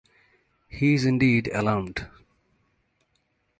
[0.67, 2.07] He is indeed alarmed.